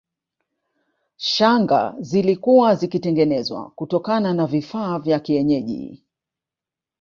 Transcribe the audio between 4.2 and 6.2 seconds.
na vifaa vya kienyeji